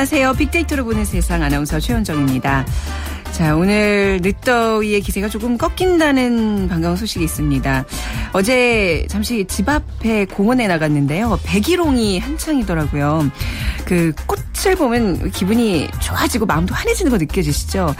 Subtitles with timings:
[0.00, 0.32] 안녕하세요.
[0.32, 2.64] 빅데이터로 보는 세상 아나운서 최현정입니다.
[3.32, 7.84] 자, 오늘 늦더위의 기세가 조금 꺾인다는 반가운 소식이 있습니다.
[8.32, 11.38] 어제 잠시 집 앞에 공원에 나갔는데요.
[11.44, 13.30] 백일홍이 한창이더라고요.
[13.90, 17.96] 그 꽃을 보면 기분이 좋아지고 마음도 환해지는 거 느껴지시죠?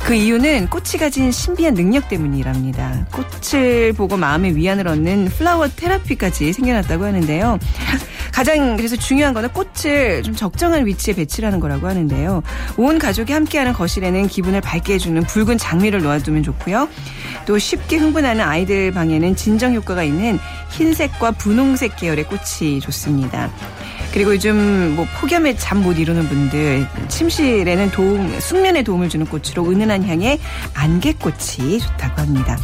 [0.00, 3.06] 그 이유는 꽃이 가진 신비한 능력 때문이랍니다.
[3.12, 7.58] 꽃을 보고 마음의 위안을 얻는 플라워 테라피까지 생겨났다고 하는데요.
[8.32, 12.42] 가장 그래서 중요한 거는 꽃을 좀 적정한 위치에 배치하는 거라고 하는데요.
[12.78, 16.88] 온 가족이 함께하는 거실에는 기분을 밝게 해주는 붉은 장미를 놓아두면 좋고요.
[17.44, 20.38] 또 쉽게 흥분하는 아이들 방에는 진정 효과가 있는
[20.70, 23.50] 흰색과 분홍색 계열의 꽃이 좋습니다.
[24.14, 30.04] 그리고 요즘 뭐 폭염에 잠 못 이루는 분들 침실에는 도움 숙면에 도움을 주는 꽃으로 은은한
[30.04, 30.38] 향의
[30.72, 32.56] 안개꽃이 좋다고 합니다.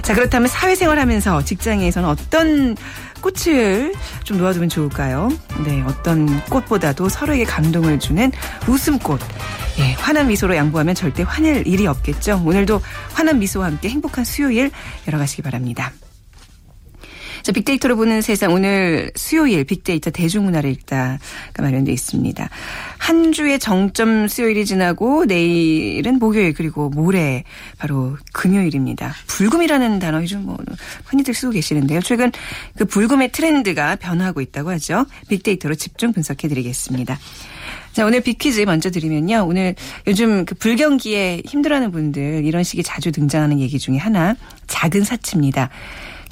[0.00, 2.76] 자 그렇다면 사회생활하면서 직장에서는 어떤
[3.20, 3.92] 꽃을
[4.24, 5.28] 좀 놓아두면 좋을까요?
[5.64, 8.32] 네, 어떤 꽃보다도 서로에게 감동을 주는
[8.66, 9.20] 웃음꽃.
[9.80, 12.42] 예, 환한 미소로 양보하면 절대 화낼 일이 없겠죠.
[12.44, 12.80] 오늘도
[13.12, 14.70] 환한 미소와 함께 행복한 수요일
[15.06, 15.92] 열어가시기 바랍니다.
[17.42, 21.18] 자, 빅데이터로 보는 세상 오늘 수요일 빅데이터 대중문화를 읽다가
[21.58, 22.48] 마련되어 있습니다.
[22.98, 27.42] 한 주의 정점 수요일이 지나고 내일은 목요일 그리고 모레
[27.78, 29.12] 바로 금요일입니다.
[29.26, 30.56] 불금이라는 단어 요즘 뭐
[31.06, 32.00] 흔히들 쓰고 계시는데요.
[32.00, 32.30] 최근
[32.76, 35.06] 그 불금의 트렌드가 변화하고 있다고 하죠.
[35.28, 37.18] 빅데이터로 집중 분석해 드리겠습니다.
[37.92, 39.44] 자, 오늘 빅퀴즈 먼저 드리면요.
[39.46, 39.74] 오늘
[40.06, 44.34] 요즘 그 불경기에 힘들어하는 분들 이런 식이 자주 등장하는 얘기 중에 하나
[44.68, 45.70] 작은 사치입니다.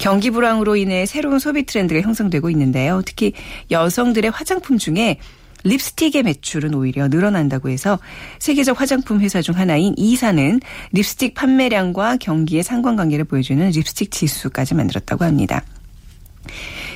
[0.01, 3.03] 경기 불황으로 인해 새로운 소비 트렌드가 형성되고 있는데요.
[3.05, 3.33] 특히
[3.69, 5.19] 여성들의 화장품 중에
[5.63, 7.99] 립스틱의 매출은 오히려 늘어난다고 해서
[8.39, 10.59] 세계적 화장품 회사 중 하나인 이사는
[10.91, 15.63] 립스틱 판매량과 경기의 상관관계를 보여주는 립스틱 지수까지 만들었다고 합니다.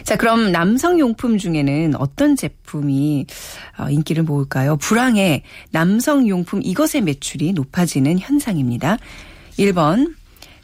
[0.04, 3.28] 자, 그럼 남성 용품 중에는 어떤 제품이
[3.78, 4.78] 어, 인기를 모을까요?
[4.78, 8.98] 불황에 남성 용품 이것의 매출이 높아지는 현상입니다.
[9.60, 10.16] 1번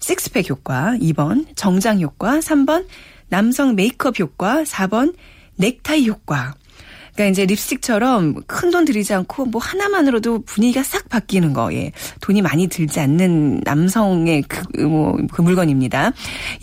[0.01, 2.85] 식스팩 효과, 2번 정장 효과, 3번
[3.29, 5.15] 남성 메이크업 효과, 4번
[5.55, 6.55] 넥타이 효과.
[7.13, 11.91] 그러니까 이제 립스틱처럼 큰 돈 들이지 않고 뭐 하나만으로도 분위기가 싹 바뀌는 거, 예.
[12.21, 16.13] 돈이 많이 들지 않는 남성의 그, 뭐, 그 물건입니다.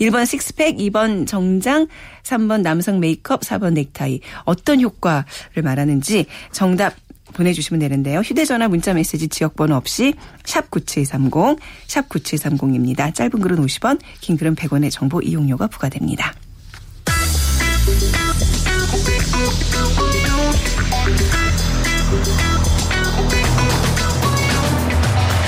[0.01, 1.87] 1번 식스팩, 2번 정장,
[2.23, 4.21] 3번 남성 메이크업, 4번 넥타이.
[4.43, 6.95] 어떤 효과를 말하는지 정답
[7.33, 8.19] 보내주시면 되는데요.
[8.19, 10.13] 휴대전화 문자메시지 지역번호 없이
[10.45, 13.13] 샵 9730, 샵 9730입니다.
[13.13, 16.33] 짧은 글은 50원, 긴 글은 100원의 정보 이용료가 부과됩니다.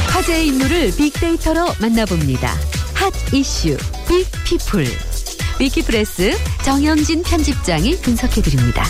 [0.09, 2.53] 화제의 인물을 빅데이터로 만나봅니다.
[2.93, 3.75] hot issue
[4.07, 4.85] big people.
[5.59, 6.31] 위키프레스
[6.63, 8.83] 정영진 편집장이 분석해드립니다.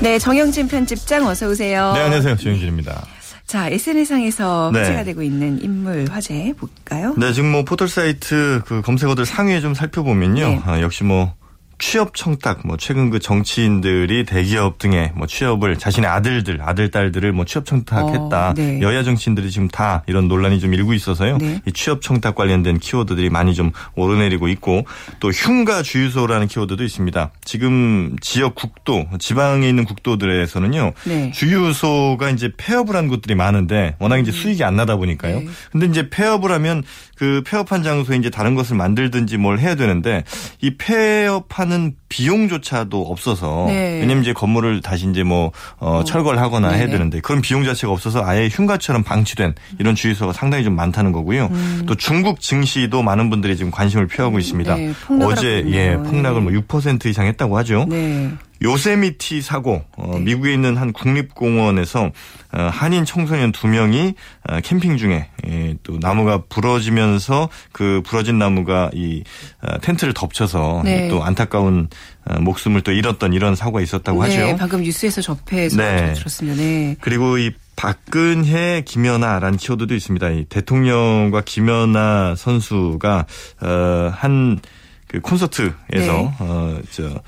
[0.00, 1.92] 네, 정영진 편집장 어서 오세요.
[1.92, 2.36] 네, 안녕하세요.
[2.36, 3.04] 정영진입니다.
[3.46, 4.80] 자, SNS상에서 네.
[4.80, 7.14] 화제가 되고 있는 인물 화제 볼까요?
[7.16, 10.48] 네, 지금 뭐 포털 사이트 그 검색어들 상위에 좀 살펴보면요.
[10.48, 10.60] 네.
[10.64, 11.34] 아, 역시 뭐
[11.78, 17.44] 취업 청탁, 뭐 최근 그 정치인들이 대기업 등에 뭐 취업을 자신의 아들들, 아들 딸들을 뭐
[17.44, 18.50] 취업 청탁했다.
[18.50, 18.80] 어, 네.
[18.80, 21.38] 여야 정치인들이 지금 다 이런 논란이 좀 일고 있어서요.
[21.38, 21.60] 네.
[21.66, 24.86] 이 취업 청탁 관련된 키워드들이 많이 좀 오르내리고 있고
[25.20, 27.30] 또 흉가 주유소라는 키워드도 있습니다.
[27.44, 30.92] 지금 지역 국도, 지방에 있는 국도들에서는요.
[31.04, 31.30] 네.
[31.32, 35.38] 주유소가 이제 폐업을 한 곳들이 많은데 워낙 이제 수익이 안 나다 보니까요.
[35.38, 35.44] 음.
[35.46, 35.50] 네.
[35.70, 36.82] 근데 이제 폐업을 하면
[37.18, 40.22] 그 폐업한 장소에 이제 다른 것을 만들든지 뭘 해야 되는데
[40.60, 43.98] 이 폐업하는 비용조차도 없어서 네.
[44.00, 46.92] 왜냐면 이제 건물을 다시 이제 뭐 어, 철거를 하거나 해야 네네.
[46.92, 51.50] 되는데 그런 비용 자체가 없어서 아예 흉가처럼 방치된 이런 주유소가 상당히 좀 많다는 거고요.
[51.86, 54.74] 또 중국 증시도 많은 분들이 지금 관심을 표하고 있습니다.
[54.76, 54.78] 음.
[54.78, 55.96] 네, 폭락을 어제 예.
[55.96, 57.86] 폭락을 뭐 6% 이상 했다고 하죠.
[57.88, 58.30] 네.
[58.62, 60.20] 요세미티 사고 어, 네.
[60.20, 62.10] 미국에 있는 한 국립공원에서
[62.52, 64.14] 어, 한인 청소년 두 명이
[64.48, 69.22] 어, 캠핑 중에 예, 또 나무가 부러지면서 그 부러진 나무가 이
[69.62, 71.08] 어, 텐트를 덮쳐서 네.
[71.08, 71.88] 또 안타까운
[72.24, 74.56] 어, 목숨을 또 잃었던 이런 사고가 있었다고 네, 하죠.
[74.56, 76.14] 방금 뉴스에서 접해서 네.
[76.14, 76.60] 들었습니다.
[76.60, 76.96] 네.
[77.00, 80.30] 그리고 이 박근혜, 김연아라는 키워드도 있습니다.
[80.30, 83.26] 이 대통령과 김연아 선수가
[83.62, 84.58] 어한
[85.06, 86.34] 그 콘서트에서 네.
[86.40, 87.22] 어저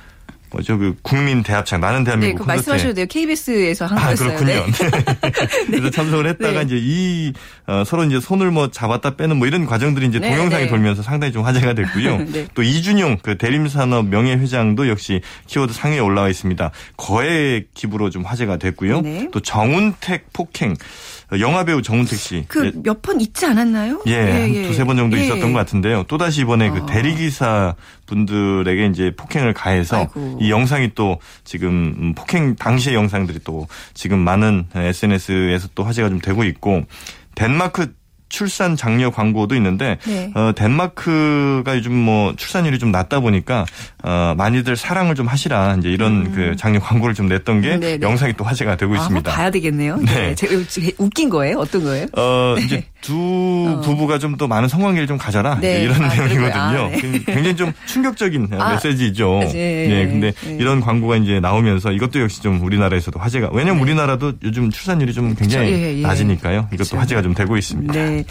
[0.50, 3.06] 뭐죠 그 국민 대합창 나는 네, 대한민국 그 콘서트에 말씀하셔도 돼요.
[3.08, 4.36] KBS에서 한 아, 거였어요.
[4.36, 4.66] 그렇군요.
[5.70, 5.78] 네.
[5.78, 6.66] 그래서 참석을 했다가 네.
[6.66, 7.32] 이제 이
[7.66, 10.68] 어, 서로 이제 손을 뭐 잡았다 빼는 뭐 이런 과정들이 이제 네, 동영상이 네.
[10.68, 12.18] 돌면서 상당히 좀 화제가 됐고요.
[12.32, 12.46] 네.
[12.54, 16.70] 또 이준용 그 대림산업 명예회장도 역시 키워드 상위에 올라와 있습니다.
[16.96, 19.02] 거액 기부로 좀 화제가 됐고요.
[19.02, 19.28] 네.
[19.32, 20.74] 또 정운택 폭행
[21.38, 22.44] 영화 배우 정운택 씨.
[22.48, 24.02] 그 몇 번 있지 않았나요?
[24.06, 25.24] 예, 두세 번 정도 예.
[25.24, 26.04] 있었던 것 같은데요.
[26.08, 26.72] 또다시 이번에 아.
[26.72, 27.74] 그 대리기사
[28.06, 30.38] 분들에게 이제 폭행을 가해서 아이고.
[30.40, 36.18] 이 영상이 또 지금 음, 폭행 당시의 영상들이 또 지금 많은 SNS에서 또 화제가 좀
[36.20, 36.82] 되고 있고
[37.36, 37.92] 덴마크
[38.30, 40.30] 출산 장려 광고도 있는데 네.
[40.34, 43.66] 어, 덴마크가 요즘 뭐 출산율이 좀 낮다 보니까
[44.02, 47.80] 어, 많이들 사랑을 좀 하시라 이제 이런 그 장려 광고를 좀 냈던 게 음.
[47.80, 48.06] 네네.
[48.06, 49.30] 영상이 또 화제가 되고 아, 있습니다.
[49.30, 49.98] 봐야 되겠네요.
[49.98, 50.34] 네.
[50.34, 50.92] 네.
[50.96, 51.58] 웃긴 거예요?
[51.58, 52.06] 어떤 거예요?
[52.16, 55.58] 어, 이제 두 부부가 좀 더 많은 성관계를 좀 가져라.
[55.60, 55.82] 네.
[55.82, 56.52] 이런 아, 내용이거든요.
[56.54, 57.00] 아, 네.
[57.26, 59.40] 굉장히 좀 충격적인 아, 메시지죠.
[59.52, 59.86] 네.
[59.88, 60.06] 네.
[60.08, 60.56] 근데 네.
[60.58, 65.72] 이런 광고가 이제 나오면서 이것도 역시 좀 우리나라에서도 화제가, 왜냐면 우리나라도 요즘 출산율이 좀 굉장히
[65.72, 65.76] 네.
[65.78, 65.86] 그렇죠.
[65.94, 66.02] 예, 예.
[66.02, 66.58] 낮으니까요.
[66.72, 66.96] 이것도 그렇죠.
[66.98, 67.92] 화제가 좀 되고 있습니다.
[67.92, 68.24] 네.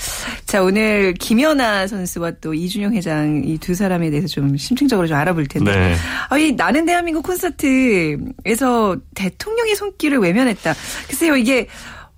[0.46, 5.46] 자, 오늘 김연아 선수와 또 이준용 회장 이 두 사람에 대해서 좀 심층적으로 좀 알아볼
[5.48, 5.72] 텐데.
[5.76, 5.96] 네.
[6.30, 10.74] 아, 이 나는 대한민국 콘서트에서 대통령의 손길을 외면했다.
[11.08, 11.68] 글쎄요, 이게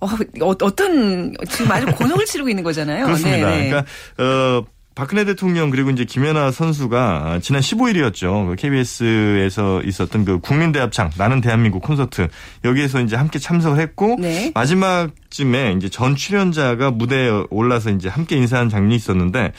[0.02, 3.06] 어, 어, 떤 지금 아주 곤혹을 치르고 있는 거잖아요.
[3.06, 3.50] 그렇습니다.
[3.50, 3.68] 네, 네.
[3.68, 4.64] 그러니까 어
[4.94, 8.56] 박근혜 대통령 그리고 이제 김연아 선수가 지난 15일이었죠.
[8.56, 12.28] KBS에서 있었던 그 국민대합창 나는 대한민국 콘서트
[12.64, 14.52] 여기에서 이제 함께 참석을 했고 네.
[14.54, 19.52] 마지막쯤에 이제 전 출연자가 무대에 올라서 이제 함께 인사한 장면이 있었는데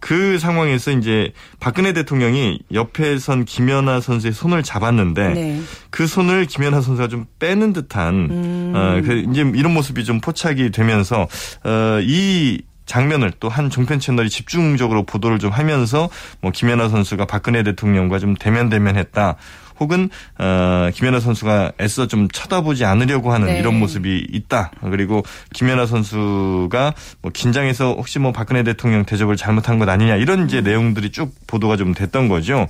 [0.00, 5.60] 그 상황에서 이제 박근혜 대통령이 옆에 선 김연아 선수의 손을 잡았는데 네.
[5.90, 8.72] 그 손을 김연아 선수가 좀 빼는 듯한 음.
[8.74, 11.28] 어, 그 이제 이런 모습이 좀 포착이 되면서
[11.64, 16.08] 어, 이 장면을 또 한 종편 채널이 집중적으로 보도를 좀 하면서
[16.40, 19.36] 뭐 김연아 선수가 박근혜 대통령과 좀 대면대면했다.
[19.80, 23.58] 혹은 어 김연아 선수가 애써 좀 쳐다보지 않으려고 하는 네.
[23.58, 24.72] 이런 모습이 있다.
[24.82, 25.22] 그리고
[25.54, 31.12] 김연아 선수가 뭐 긴장해서 혹시 뭐 박근혜 대통령 대접을 잘못한 것 아니냐 이런 이제 내용들이
[31.12, 32.68] 쭉 보도가 좀 됐던 거죠.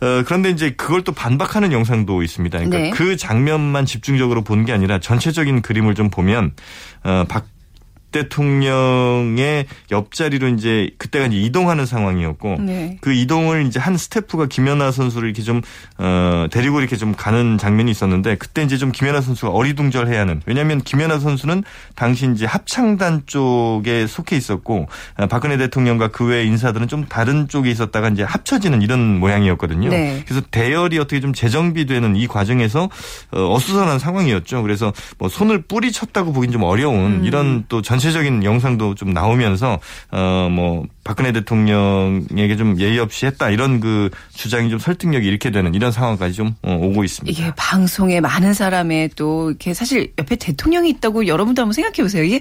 [0.00, 2.56] 어 그런데 이제 그걸 또 반박하는 영상도 있습니다.
[2.58, 2.90] 그러니까 네.
[2.90, 6.52] 그 장면만 집중적으로 본 게 아니라 전체적인 그림을 좀 보면
[7.02, 7.46] 어 박
[8.14, 12.98] 대통령의 옆자리로 이제 그때가 이제 이동하는 상황이었고 네.
[13.00, 15.62] 그 이동을 이제 한 스태프가 김연아 선수를 이렇게 좀,
[15.98, 20.80] 어, 데리고 이렇게 좀 가는 장면이 있었는데 그때 이제 좀 김연아 선수가 어리둥절해야 하는 왜냐하면
[20.80, 21.64] 김연아 선수는
[21.94, 24.86] 당시 이제 합창단 쪽에 속해 있었고
[25.18, 29.90] 어, 박근혜 대통령과 그 외 인사들은 좀 다른 쪽에 있었다가 이제 합쳐지는 이런 모양이었거든요.
[29.90, 30.22] 네.
[30.26, 32.88] 그래서 대열이 어떻게 좀 재정비되는 이 과정에서
[33.30, 34.62] 어, 어수선한 상황이었죠.
[34.62, 37.24] 그래서 뭐 손을 뿌리 쳤다고 보긴 좀 어려운 음.
[37.26, 39.80] 이런 또 전 체적인 영상도 좀 나오면서
[40.12, 45.74] 어 뭐 박근혜 대통령에게 좀 예의 없이 했다 이런 그 주장이 좀 설득력이 잃게 되는
[45.74, 47.30] 이런 상황까지 좀 어, 오고 있습니다.
[47.30, 52.22] 이게 방송에 많은 사람의 또 이렇게 사실 옆에 대통령이 있다고 여러분도 한번 생각해 보세요.
[52.24, 52.40] 이게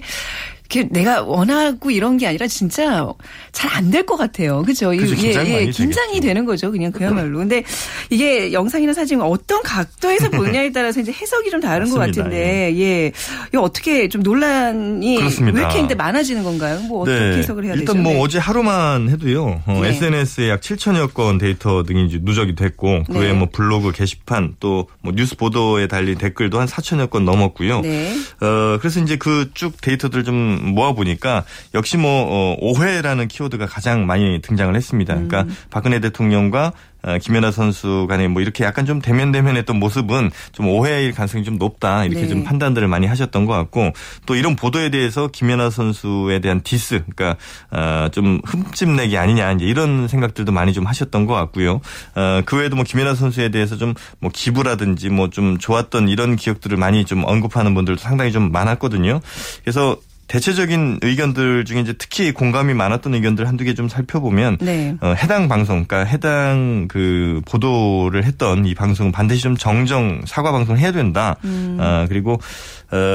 [0.81, 3.07] 내가 원하고 이런 게 아니라 진짜
[3.51, 4.63] 잘 안 될 것 같아요.
[4.63, 4.89] 그죠?
[4.89, 6.27] 그죠, 긴장 많이 긴장이 되겠죠.
[6.27, 6.71] 되는 거죠.
[6.71, 7.37] 그냥 그야말로.
[7.39, 7.63] 근데
[8.09, 12.23] 이게 영상이나 사진 어떤 각도에서 보느냐에 따라서 이제 해석이 좀 다른 것 맞습니다.
[12.23, 13.11] 같은데, 예.
[13.53, 15.57] 이거 어떻게 좀 논란이 그렇습니다.
[15.57, 16.79] 왜 이렇게 근데 많아지는 건가요?
[16.87, 17.79] 뭐 어떻게 해석을 해야 네.
[17.79, 18.03] 일단 되죠?
[18.03, 18.19] 뭐 네.
[18.21, 19.61] 어제 하루만 해도요.
[19.65, 19.89] 어, 네.
[19.89, 23.19] SNS에 약 7천여 건 데이터 등이 이제 누적이 됐고 그 네.
[23.19, 27.81] 외에 뭐 블로그 게시판 또 뭐 뉴스 보도에 달린 댓글도 한 4천여 건 넘었고요.
[27.81, 28.15] 네.
[28.41, 31.43] 어, 그래서 이제 그 쭉 데이터들 좀 모아보니까
[31.73, 35.15] 역시 뭐, 어, 오해라는 키워드가 가장 많이 등장을 했습니다.
[35.15, 35.27] 음.
[35.27, 36.73] 그러니까 박근혜 대통령과
[37.05, 42.05] 어, 김연아 선수 간에 뭐 이렇게 약간 좀 데면데면했던 모습은 좀 오해일 가능성이 좀 높다.
[42.05, 42.27] 이렇게 네.
[42.29, 43.91] 좀 판단들을 많이 하셨던 것 같고
[44.25, 47.35] 또 이런 보도에 대해서 김연아 선수에 대한 디스, 그러니까
[47.71, 51.81] 어, 좀 흠집내기 아니냐 이제 이런 생각들도 많이 좀 하셨던 것 같고요.
[52.15, 56.77] 어, 그 외에도 뭐 김연아 선수에 대해서 좀 뭐 기부라든지 뭐 좀 좋았던 이런 기억들을
[56.77, 59.19] 많이 좀 언급하는 분들도 상당히 좀 많았거든요.
[59.63, 64.95] 그래서 대체적인 의견들 중에 이제 특히 공감이 많았던 의견들 한두 개 좀 살펴보면 네.
[65.01, 70.79] 어, 해당 방송, 그러니까 해당 그 보도를 했던 이 방송은 반드시 좀 정정 사과 방송을
[70.79, 71.35] 해야 된다.
[71.43, 71.77] 음.
[71.79, 72.37] 어, 그리고 어,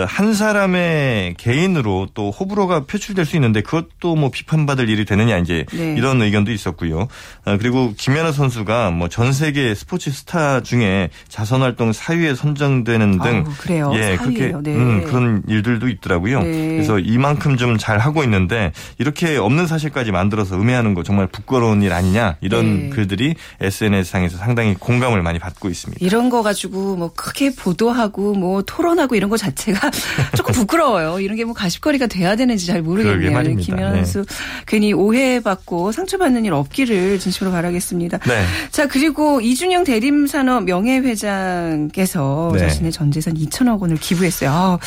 [0.09, 5.95] 한 사람의 개인으로 또 호불호가 표출될 수 있는데 그것도 뭐 비판받을 일이 되느냐 이제 네.
[5.97, 7.09] 이런 의견도 있었고요.
[7.45, 13.45] 어, 그리고 김연아 선수가 뭐 전 세계 스포츠 스타 중에 자선 활동 4위에 선정되는 등
[13.47, 13.91] 아우, 그래요?
[13.95, 14.19] 예, 4위예요.
[14.19, 14.77] 그렇게 네.
[14.77, 16.43] 음, 그런 일들도 있더라고요.
[16.43, 16.69] 네.
[16.77, 21.93] 그래서 이만큼 좀 잘 하고 있는데 이렇게 없는 사실까지 만들어서 음해하는 거 정말 부끄러운 일
[21.93, 22.89] 아니냐 이런 네.
[22.91, 26.05] 글들이 SNS상에서 상당히 공감을 많이 받고 있습니다.
[26.05, 29.91] 이런 거 가지고 뭐 크게 보도하고 뭐 토론하고 이런 거 자체 가
[30.37, 31.19] 조금 부끄러워요.
[31.21, 33.57] 이런 게 뭐 가십거리가 돼야 되는지 잘 모르겠네요.
[33.57, 34.27] 김현수
[34.67, 38.19] 괜히 오해받고 상처받는 일 없기를 진심으로 바라겠습니다.
[38.19, 38.45] 네.
[38.71, 42.59] 자 그리고 이준영 대림산업 명예회장께서 네.
[42.61, 44.51] 자신의 전 재산 2천억 원을 기부했어요.
[44.51, 44.79] 아,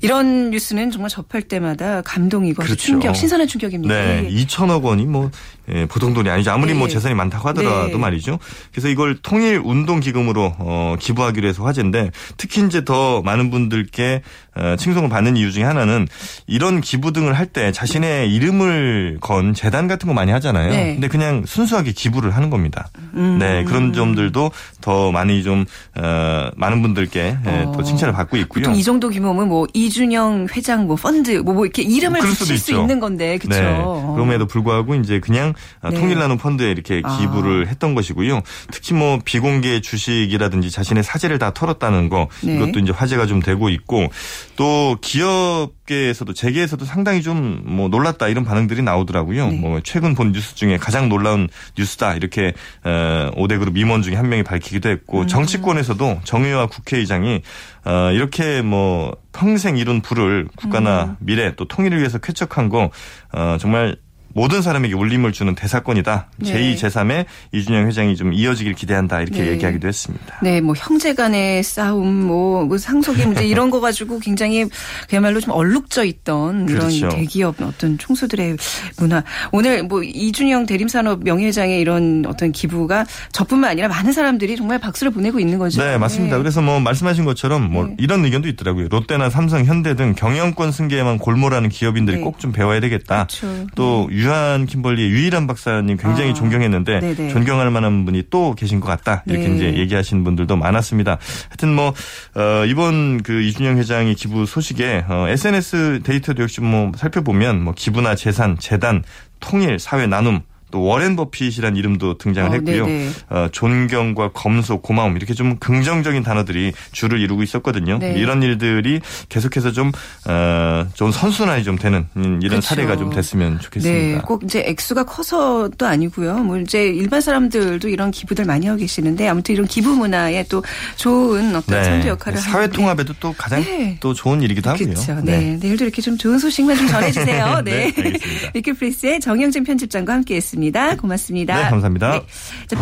[0.00, 2.76] 이런 뉴스는 정말 접할 때마다 감동이고 그렇죠.
[2.76, 3.94] 충격, 신선한 충격입니다.
[3.94, 4.44] 네, 예.
[4.44, 5.30] 2천억 원이 뭐
[5.70, 6.50] 예, 보통 돈이 아니죠.
[6.50, 6.78] 아무리 네.
[6.78, 7.96] 뭐 재산이 많다고 하더라도 네.
[7.96, 8.38] 말이죠.
[8.72, 14.22] 그래서 이걸 통일 운동 기금으로 어, 기부하기로 해서 화제인데 특히 이제 더 많은 분들께
[14.54, 16.06] 어, 칭송을 받는 이유 중에 하나는
[16.46, 20.70] 이런 기부 등을 할 때 자신의 이름을 건 재단 같은 거 많이 하잖아요.
[20.70, 20.92] 네.
[20.94, 22.88] 근데 그냥 순수하게 기부를 하는 겁니다.
[23.14, 23.36] 음.
[23.38, 24.50] 네, 그런 점들도
[24.80, 25.66] 더 많이 좀
[25.96, 27.72] 어, 많은 분들께 예, 어.
[27.76, 28.62] 또 칭찬을 받고 있고요.
[28.62, 32.72] 보통 이 정도 규모면 뭐 이준영 회장 뭐 펀드 뭐, 뭐 이렇게 이름을 붙일 수.
[32.72, 33.60] 있는 건데 그렇죠.
[33.60, 34.14] 네.
[34.14, 35.52] 그럼에도 불구하고 이제 그냥
[35.82, 35.98] 네.
[35.98, 37.18] 통일나눔 펀드에 이렇게 아.
[37.18, 38.42] 기부를 했던 것이고요.
[38.70, 42.56] 특히 뭐 비공개 주식이라든지 자신의 사재를 다 털었다는 거 네.
[42.56, 44.08] 이것도 이제 화제가 좀 되고 있고
[44.56, 49.48] 또 기업계에서도 재계에서도 상당히 좀 뭐 놀랐다 이런 반응들이 나오더라고요.
[49.48, 49.56] 네.
[49.56, 52.52] 뭐 최근 본 뉴스 중에 가장 놀라운 뉴스다 이렇게
[52.84, 54.92] 어, 5대 그룹 임원 중에 한 명이 밝히기도 음.
[54.92, 57.42] 했고 정치권에서도 정의와 국회의장이
[57.84, 61.16] 어, 이렇게 뭐 평생 이룬 부를 국가나 음.
[61.20, 62.90] 미래 또 통일을 위해서 쾌척한 거
[63.32, 63.96] 어, 정말
[64.34, 66.28] 모든 사람에게 울림을 주는 대사건이다.
[66.38, 66.52] 네.
[66.52, 69.20] 제2, 제3의 이준영 회장이 좀 이어지길 기대한다.
[69.20, 69.50] 이렇게 네.
[69.52, 70.38] 얘기하기도 했습니다.
[70.42, 74.66] 네, 뭐 형제 간의 싸움, 뭐, 뭐 상속의 문제 이런 거 가지고 굉장히
[75.08, 76.96] 그야말로 좀 얼룩져 있던 그렇죠.
[76.96, 78.56] 이런 대기업 어떤 총수들의
[78.98, 79.22] 문화.
[79.52, 85.40] 오늘 뭐 이준영 대림산업 명예회장의 이런 어떤 기부가 저뿐만 아니라 많은 사람들이 정말 박수를 보내고
[85.40, 85.82] 있는 거죠.
[85.82, 86.36] 네, 맞습니다.
[86.36, 86.42] 네.
[86.42, 87.96] 그래서 뭐 말씀하신 것처럼 뭐 네.
[87.98, 88.88] 이런 의견도 있더라고요.
[88.88, 92.22] 롯데나 삼성, 현대 등 경영권 승계에만 골몰하는 기업인들이 네.
[92.22, 93.26] 꼭좀 배워야 되겠다.
[93.26, 93.66] 그렇죠.
[93.74, 97.28] 또 유한 킴벌리의 유일한 박사님 굉장히 아, 존경했는데 네네.
[97.30, 99.22] 존경할 만한 분이 또 계신 것 같다.
[99.26, 99.56] 이렇게 네.
[99.56, 101.18] 이제 얘기하신 분들도 많았습니다.
[101.48, 101.92] 하여튼 뭐
[102.34, 108.14] 어, 이번 그 이준영 회장이 기부 소식에 어, SNS 데이터도 역시 뭐 살펴보면 뭐 기부나
[108.14, 109.02] 재산, 재단,
[109.40, 112.86] 통일, 사회 나눔 또 워렌 버핏이라는 이름도 등장을 어, 했고요.
[112.86, 113.10] 네네.
[113.28, 117.98] 어, 존경과 검소, 고마움 이렇게 좀 긍정적인 단어들이 줄을 이루고 있었거든요.
[117.98, 118.14] 네.
[118.16, 119.92] 이런 일들이 계속해서 좀,
[120.26, 122.62] 어, 좀 선순환이 좀 되는 음, 이런 그렇죠.
[122.62, 124.18] 사례가 좀 됐으면 좋겠습니다.
[124.18, 126.38] 네, 꼭 이제 액수가 커서도 아니고요.
[126.38, 130.64] 뭐 이제 일반 사람들도 이런 기부들 많이 하고 계시는데 아무튼 이런 기부 문화에 또
[130.96, 132.42] 좋은 어떤 선도 역할을 네.
[132.42, 132.72] 사회.
[132.72, 133.98] 통합에도 또 가장 네.
[134.00, 134.88] 또 좋은 일이기도 하고요.
[134.88, 135.20] 그렇죠.
[135.22, 135.58] 네.
[135.60, 137.60] 내일도 이렇게 좀 좋은 소식만 좀 전해주세요.
[137.64, 137.92] 네.
[137.92, 138.50] 네, 알겠습니다.
[138.54, 140.61] 위키프리스의 정영진 편집장과 함께했습니다.
[140.96, 141.56] 고맙습니다.
[141.56, 142.22] 네, 감사합니다.
[142.68, 142.76] 자,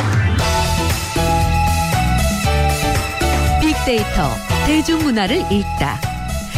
[3.60, 4.30] 빅데이터
[4.66, 6.00] 대중문화를 읽다.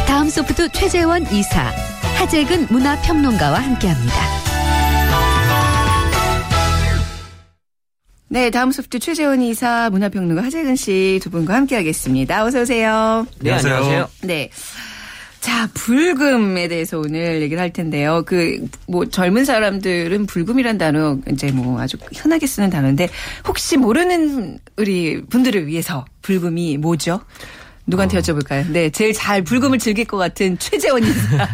[0.07, 1.71] 다음 소프트 최재원 이사,
[2.17, 4.15] 하재근 문화평론가와 함께합니다.
[8.29, 12.43] 네, 다음 소프트 최재원 이사 문화평론가 하재근 씨 두 분과 함께하겠습니다.
[12.43, 13.27] 어서 오세요.
[13.39, 14.09] 네, 안녕하세요.
[14.23, 14.49] 네.
[15.43, 18.23] 자, 불금에 대해서 오늘 얘기를 할 텐데요.
[18.25, 23.09] 그, 뭐, 젊은 사람들은 불금이란 단어 이제 뭐 아주 흔하게 쓰는 단어인데
[23.45, 27.19] 혹시 모르는 우리 분들을 위해서 불금이 뭐죠?
[27.85, 28.65] 누구한테 여쭤볼까요?
[28.69, 31.49] 네, 제일 잘 불금을 즐길 것 같은 최재원 이사.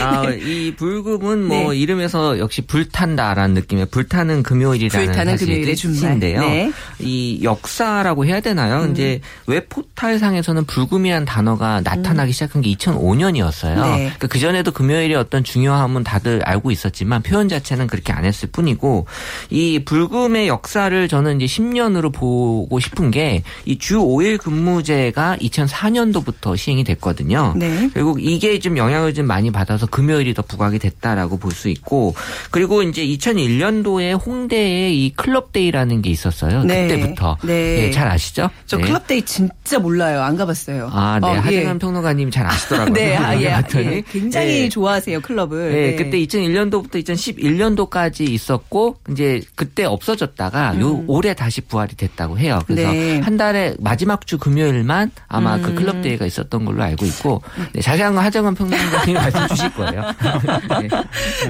[0.00, 1.78] 아, 이 불금은 뭐 네.
[1.78, 5.74] 이름에서 역시 불탄다라는 느낌의 불타는 금요일이라는 불타는 금요일의.
[5.74, 6.40] 뜻인데요.
[6.40, 6.72] 네.
[7.00, 8.88] 이 역사라고 해야 되나요?
[8.90, 13.74] 이제 웹 포탈상에서는 불금이란 단어가 나타나기 시작한 게 2005년이었어요.
[13.96, 14.12] 네.
[14.18, 19.06] 그 전에도 금요일의 어떤 중요함은 다들 알고 있었지만 표현 자체는 그렇게 안 했을 뿐이고
[19.50, 26.84] 이 불금의 역사를 저는 이제 10년으로 보고 싶은 게 이 주 5일 근무제가 2004년도부터 시행이
[26.84, 27.54] 됐거든요.
[27.56, 27.88] 네.
[27.94, 32.14] 결국 이게 좀 영향을 좀 많이 받아서 금요일이 더 부각이 됐다라고 볼 수 있고
[32.50, 36.64] 그리고 이제 2001년도에 홍대에 이 클럽데이라는 게 있었어요.
[36.64, 36.88] 네.
[36.88, 37.84] 그때부터 네.
[37.86, 38.50] 예, 잘 아시죠?
[38.66, 38.84] 저 네.
[38.84, 40.22] 클럽데이 진짜 몰라요.
[40.22, 40.90] 안 가봤어요.
[40.92, 41.28] 아, 네.
[41.28, 41.78] 어, 하재근 예.
[41.78, 42.92] 평론가님 잘 아시더라고요.
[42.94, 43.62] 네, 아, 예.
[43.76, 44.02] 예.
[44.10, 44.68] 굉장히 예.
[44.68, 45.72] 좋아하세요, 클럽을.
[45.72, 52.58] 네, 그때 2001년도부터 2011년도까지 있었고 이제 그때 없어졌다가 요 올해 다시 부활이 됐다고 해요.
[52.66, 52.94] 그래서 음.
[52.94, 53.20] 네.
[53.20, 55.74] 한 달에 마지막 주 금요일만 아마 그 음.
[55.76, 57.42] 클럽 데이가 있었던 걸로 알고 있고
[57.72, 60.02] 네, 자세한 건 하정원 평론가님이 말씀 주실 거예요.
[60.80, 60.88] 네.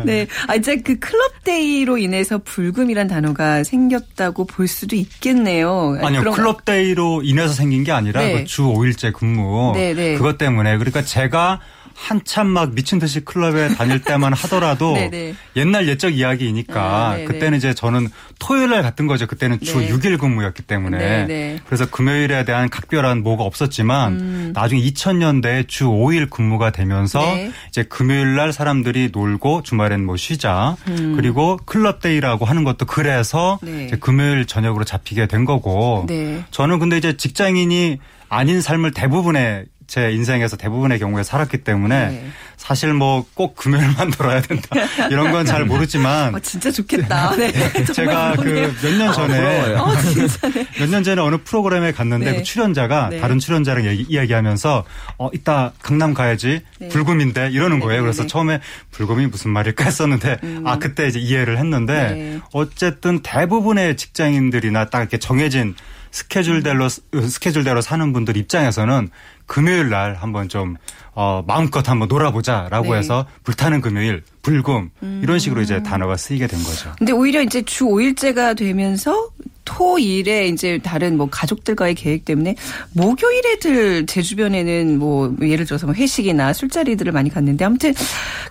[0.05, 0.27] 네.
[0.49, 5.99] 아, 이제 그 클럽 데이로 인해서 불금이란 단어가 생겼다고 볼 수도 있겠네요.
[6.03, 8.33] 아니요, 그런- 클럽 데이로 인해서 생긴 게 아니라 네.
[8.43, 9.73] 그주 5일제 근무.
[9.75, 10.15] 네, 네.
[10.17, 10.77] 그것 때문에.
[10.79, 11.61] 그러니까 제가
[11.95, 15.35] 한참 막 미친 듯이 클럽에 다닐 때만 하더라도 네, 네.
[15.57, 17.25] 옛날 옛적 이야기이니까 아, 네, 네.
[17.25, 18.09] 그때는 이제 저는
[18.39, 19.27] 토요일 날 갔던 거죠.
[19.27, 19.89] 그때는 주 네.
[19.89, 20.99] 6일 근무였기 때문에.
[20.99, 21.59] 네, 네.
[21.67, 24.51] 그래서 금요일에 대한 각별한 뭐가 없었지만 음.
[24.55, 27.53] 나중에 2000년대에 주 5일 근무가 되면서 네.
[27.69, 30.77] 이제 금요일 날 사람들이 놀고 주말엔 뭐 쉬자.
[30.85, 33.79] 그리고 클럽데이라고 하는 것도 그래서 음.
[33.79, 33.87] 네.
[33.87, 36.45] 이제 금요일 저녁으로 잡히게 된 거고 네.
[36.51, 37.99] 저는 근데 이제 직장인이
[38.29, 42.27] 아닌 삶을 대부분의 제 인생에서 대부분의 경우에 살았기 때문에 네.
[42.57, 44.69] 사실 뭐 꼭 금요일만 놀아야 된다
[45.11, 47.35] 이런 건 잘 모르지만 어, 진짜 좋겠다.
[47.37, 47.53] 네.
[47.93, 50.67] 제가 그 몇 년 전에 어, 진짜네.
[50.79, 52.37] 몇년 전에 어느 프로그램에 갔는데 네.
[52.39, 53.21] 그 출연자가 네.
[53.21, 54.85] 다른 출연자랑 얘기, 이야기하면서
[55.19, 56.89] 어 이따 강남 가야지 네.
[56.89, 58.01] 불금인데 이러는 네, 거예요.
[58.01, 58.29] 네, 그래서 네.
[58.29, 58.61] 처음에
[58.93, 62.41] 불금이 무슨 말일까 했었는데 아 그때 이제 이해를 했는데 네.
[62.53, 65.75] 어쨌든 대부분의 직장인들이나 딱 이렇게 정해진
[66.11, 69.11] 스케줄대로 스케줄대로 사는 분들 입장에서는
[69.47, 70.77] 금요일 날 한번 좀
[71.15, 72.99] 어, 마음껏 한번 놀아보자라고 네.
[72.99, 74.91] 해서 불타는 금요일, 불금
[75.23, 76.93] 이런 식으로 이제 단어가 쓰이게 된 거죠.
[76.99, 79.29] 근데 오히려 이제 주 5일제가 되면서
[79.65, 82.55] 토일에 이제 다른 뭐 가족들과의 계획 때문에
[82.93, 87.95] 목요일에들 제 주변에는 뭐 예를 들어서 뭐 회식이나 술자리들을 많이 갔는데 아무튼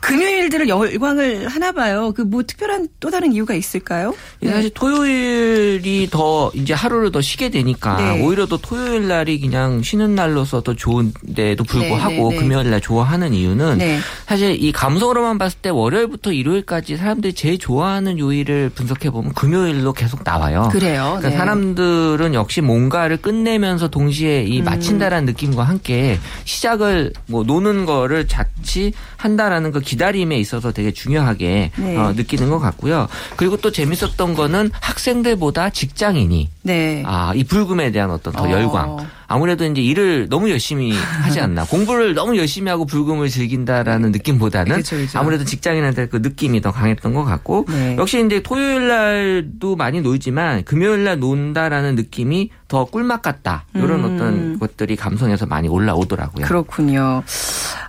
[0.02, 2.12] 금요일들을 열광을 하나 봐요.
[2.16, 4.16] 그 뭐 특별한 또 다른 이유가 있을까요?
[4.42, 8.26] 이 사실 토요일이 더 이제 하루를 더 쉬게 되니까 네.
[8.26, 12.36] 오히려 더 토요일 날이 그냥 쉬는 날로서 더 좋은데도 불구하고 네, 네, 네.
[12.54, 14.00] 금요일 날 좋아하는 이유는 네.
[14.28, 20.22] 사실 이 감성으로만 봤을 때 월요일부터 일요일까지 사람들이 제일 좋아하는 요일을 분석해 보면 금요일로 계속
[20.24, 20.70] 나와요.
[20.72, 21.16] 그래요.
[21.18, 21.38] 그러니까 네.
[21.38, 24.48] 사람들은 역시 뭔가를 끝내면서 동시에 음.
[24.48, 31.98] 이 마친다라는 느낌과 함께 시작을 뭐 노는 거를 자취한다라는 그 기다림에 있어서 되게 중요하게 네.
[31.98, 33.08] 어, 느끼는 것 같고요.
[33.36, 37.04] 그리고 또 재밌었던 거는 학생들보다 직장인이 네.
[37.06, 38.52] 아, 이 불금에 대한 어떤 더 어.
[38.52, 39.08] 열광.
[39.34, 41.66] 아무래도 이제 일을 너무 열심히 하지 않나.
[41.74, 45.18] 공부를 너무 열심히 하고 불금을 즐긴다라는 느낌보다는 그쵸, 그쵸.
[45.18, 47.96] 아무래도 직장인한테 그 느낌이 더 강했던 것 같고 네.
[47.98, 53.66] 역시 이제 토요일 날도 많이 놀지만 금요일 날 논다라는 느낌이 더 꿀맛 같다.
[53.74, 54.06] 이런 음.
[54.06, 56.46] 어떤 것들이 감성에서 많이 올라오더라고요.
[56.46, 57.24] 그렇군요.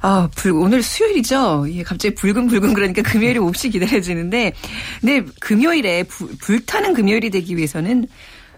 [0.01, 1.67] 아, 불, 오늘 수요일이죠?
[1.71, 4.53] 예, 갑자기 불금불금 그러니까 금요일이 몹시 기다려지는데,
[5.01, 8.07] 근데 금요일에 불, 불타는 금요일이 되기 위해서는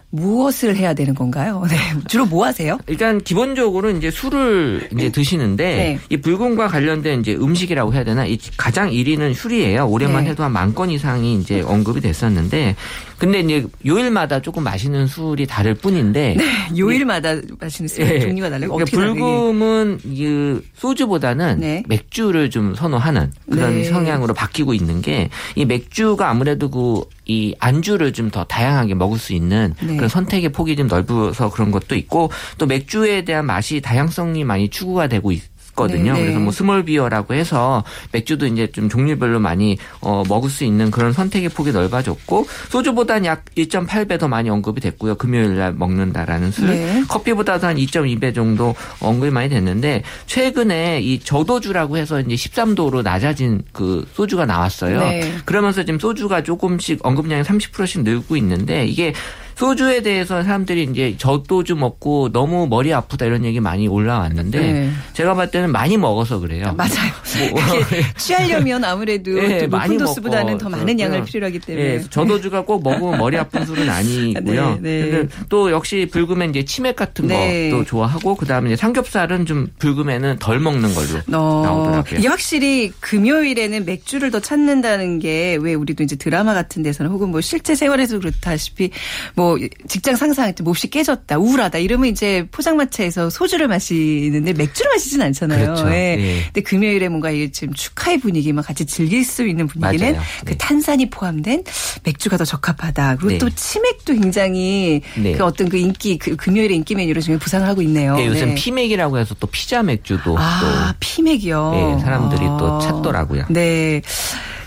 [0.09, 1.63] 무엇을 해야 되는 건가요?
[1.69, 1.75] 네.
[2.07, 2.77] 주로 뭐 하세요?
[2.87, 5.99] 일단 기본적으로 이제 술을 이제 드시는데 네.
[6.09, 9.87] 이 불금과 관련된 이제 음식이라고 해야 되나 이 가장 1위는 술이에요.
[9.87, 10.29] 올해만 네.
[10.31, 12.75] 해도 한 만 건 이상이 이제 언급이 됐었는데
[13.17, 16.37] 근데 이제 요일마다 조금 마시는 술이 다를 뿐인데
[16.77, 18.19] 요일마다 마시는 술 예.
[18.19, 18.69] 종류가 달라요.
[18.71, 18.95] 그러니까?
[18.95, 21.83] 불금은 이 소주보다는 네.
[21.87, 23.83] 맥주를 좀 선호하는 그런 네.
[23.85, 29.33] 성향으로 바뀌고 있는 게 이 맥주가 아무래도 그 이 안주를 좀 더 다양하게 먹을 수
[29.33, 29.95] 있는 네.
[29.97, 35.07] 그런 선택의 폭이 좀 넓어서 그런 것도 있고 또 맥주에 대한 맛이 다양성이 많이 추구가
[35.07, 35.41] 되고 있.
[35.77, 36.13] 거든요.
[36.13, 36.25] 네, 네.
[36.25, 41.13] 그래서 뭐 small beer라고 해서 맥주도 이제 좀 종류별로 많이 어 먹을 수 있는 그런
[41.13, 45.15] 선택의 폭이 넓어졌고 소주보다는 약 1.8배 더 많이 언급이 됐고요.
[45.15, 46.67] 금요일 날 먹는다라는 술.
[46.67, 47.03] 네.
[47.07, 54.05] 커피보다도 한 2.2배 정도 언급이 많이 됐는데 최근에 이 저도주라고 해서 이제 13도로 낮아진 그
[54.13, 54.99] 소주가 나왔어요.
[54.99, 55.31] 네.
[55.45, 59.13] 그러면서 지금 소주가 조금씩 언급량이 30%씩 늘고 있는데 이게
[59.57, 64.89] 소주에 대해서 사람들이 이제 저도주 먹고 너무 머리 아프다 이런 얘기 많이 올라왔는데 네.
[65.13, 66.73] 제가 봤을 때는 많이 먹어서 그래요.
[66.77, 67.11] 맞아요.
[67.51, 71.25] 뭐, 이게 취하려면 아무래도 예, 또 많이 높은 도수보다는 더 많은 양을 그렇고요.
[71.25, 71.85] 필요로 하기 때문에.
[71.95, 74.77] 예, 저도주가 꼭 먹으면 머리 아픈 술은 아니고요.
[74.81, 75.27] 네, 네.
[75.49, 77.69] 또 역시 불금엔 이제 치맥 같은 네.
[77.71, 82.19] 것도 좋아하고 그다음에 삼겹살은 좀 불금에는 덜 먹는 걸로 어, 나오더라고요.
[82.19, 87.41] 이게 확실히 금요일에는 맥주를 더 찾는다는 게 왜 우리도 이제 드라마 같은 데서는 혹은 뭐
[87.41, 88.91] 실제 생활에서 그렇다시피
[89.35, 89.46] 뭐
[89.87, 95.65] 직장 상사할 때 몹시 깨졌다, 우울하다 이러면 이제 포장마차에서 소주를 마시는데 맥주를 마시진 않잖아요.
[95.65, 95.89] 그렇죠.
[95.91, 96.17] 예.
[96.19, 96.43] 예.
[96.45, 100.25] 근데 금요일에 뭔가 이 지금 축하의 분위기만 같이 즐길 수 있는 분위기는 맞아요.
[100.41, 100.57] 그 네.
[100.57, 101.63] 탄산이 포함된
[102.03, 103.17] 맥주가 더 적합하다.
[103.17, 103.37] 그리고 네.
[103.37, 105.33] 또 치맥도 굉장히 네.
[105.33, 108.15] 그 어떤 그 인기 그 금요일의 인기 메뉴로 지금 부상을 하고 있네요.
[108.19, 108.55] 예, 요즘 네.
[108.55, 111.55] 피맥이라고 해서 또 피자 맥주도 아, 피맥이요.
[111.55, 112.57] 또 예, 사람들이 아.
[112.57, 113.45] 또 찾더라고요.
[113.49, 114.01] 네.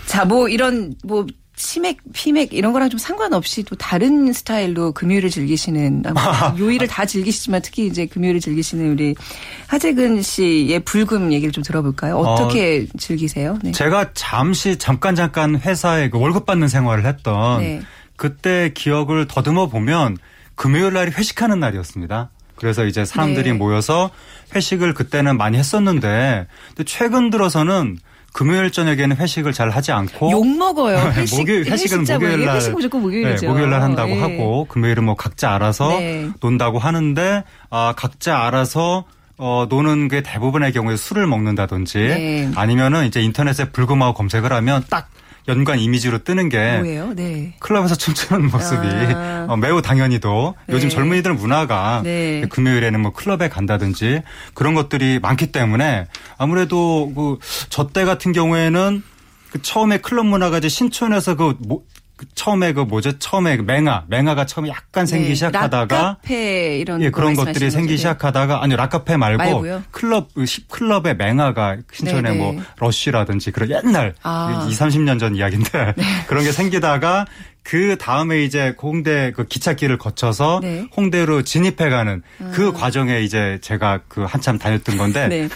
[0.05, 1.25] 자, 뭐 이런 뭐
[1.61, 7.61] 치맥, 피맥 이런 거랑 좀 상관없이 또 다른 스타일로 금요일을 즐기시는 아마 요일을 다 즐기시지만
[7.61, 9.15] 특히 이제 금요일을 즐기시는 우리
[9.67, 12.17] 하재근 씨의 불금 얘기를 좀 들어볼까요?
[12.17, 13.59] 어떻게 즐기세요?
[13.63, 13.71] 네.
[13.73, 17.81] 제가 잠시 잠깐 잠깐 회사에 그 월급 받는 생활을 했던 네.
[18.15, 20.17] 그때 기억을 더듬어 보면
[20.55, 22.31] 금요일 날이 회식하는 날이었습니다.
[22.55, 23.57] 그래서 이제 사람들이 네.
[23.57, 24.09] 모여서
[24.55, 26.47] 회식을 그때는 많이 했었는데
[26.85, 27.97] 최근 들어서는
[28.33, 30.97] 금요일 저녁에는 회식을 잘 하지 않고 욕 먹어요.
[31.15, 32.45] 회식, 목요일 회식은 목요일?
[32.45, 33.41] 날 회식 무조건 목요일이죠.
[33.41, 34.19] 네, 목요일 날 한다고 예.
[34.19, 36.29] 하고 금요일은 뭐 각자 알아서 네.
[36.39, 39.05] 논다고 하는데 아 각자 알아서
[39.37, 42.51] 어 노는 게 대부분의 경우에 술을 먹는다든지 네.
[42.55, 45.09] 아니면은 이제 인터넷에 불금하고 검색을 하면 딱
[45.47, 47.13] 연관 이미지로 뜨는 게 뭐예요?
[47.15, 47.53] 네.
[47.59, 49.47] 클럽에서 춤추는 모습이 아.
[49.49, 50.95] 어, 매우 당연히도 요즘 네.
[50.95, 52.45] 젊은이들 문화가 네.
[52.49, 54.21] 금요일에는 뭐 클럽에 간다든지
[54.53, 57.37] 그런 것들이 많기 때문에 아무래도 그
[57.69, 59.03] 저 때 같은 경우에는
[59.51, 61.90] 그 처음에 클럽 문화가 이제 신촌에서 그, 모, 그
[62.35, 63.17] 처음에 그 뭐죠?
[63.19, 67.71] 처음에 그 맹아, 맹아가 처음에 약간 생기기 네, 시작하다가 락카페 이런 예, 거 그런 것들이?
[67.71, 67.97] 생기기 네.
[67.97, 69.83] 시작하다가 아니 락카페 말고 말고요?
[69.91, 72.61] 클럽 그 10클럽의 맹아가 신촌에 네, 뭐 네.
[72.77, 74.67] 러쉬라든지 그런 옛날 아.
[74.69, 75.93] 2, 30년 전 이야기인데
[76.27, 77.25] 그런 게 생기다가
[77.63, 80.85] 그 다음에 이제 홍대 그 기찻길을 거쳐서 네.
[80.97, 85.49] 홍대로 진입해가는 그 과정에 이제 제가 그 한참 다녔던 건데 네.